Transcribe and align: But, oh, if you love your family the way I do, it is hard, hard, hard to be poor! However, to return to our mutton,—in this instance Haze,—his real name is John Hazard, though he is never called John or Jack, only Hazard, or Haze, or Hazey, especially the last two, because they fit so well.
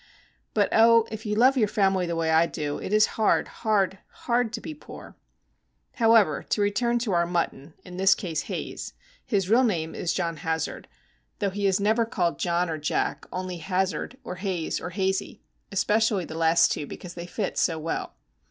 But, 0.55 0.69
oh, 0.71 1.07
if 1.11 1.27
you 1.27 1.35
love 1.35 1.57
your 1.57 1.67
family 1.67 2.07
the 2.07 2.15
way 2.15 2.31
I 2.31 2.47
do, 2.47 2.79
it 2.79 2.91
is 2.91 3.05
hard, 3.21 3.47
hard, 3.61 3.99
hard 4.25 4.51
to 4.53 4.59
be 4.59 4.73
poor! 4.73 5.15
However, 5.97 6.41
to 6.41 6.61
return 6.63 6.97
to 6.97 7.11
our 7.11 7.27
mutton,—in 7.27 7.97
this 7.97 8.13
instance 8.13 8.41
Haze,—his 8.47 9.47
real 9.47 9.63
name 9.63 9.93
is 9.93 10.11
John 10.11 10.37
Hazard, 10.37 10.87
though 11.37 11.51
he 11.51 11.67
is 11.67 11.79
never 11.79 12.03
called 12.03 12.39
John 12.39 12.67
or 12.67 12.79
Jack, 12.79 13.27
only 13.31 13.57
Hazard, 13.57 14.17
or 14.23 14.37
Haze, 14.37 14.81
or 14.81 14.89
Hazey, 14.89 15.39
especially 15.71 16.25
the 16.25 16.33
last 16.33 16.71
two, 16.71 16.87
because 16.87 17.13
they 17.13 17.27
fit 17.27 17.59
so 17.59 17.77
well. 17.77 18.15